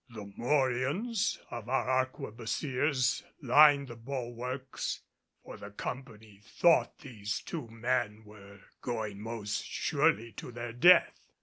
[0.09, 5.01] The morions of our arquebusiers lined the bulwarks,
[5.43, 11.29] for the company thought these two men were going most surely to their death.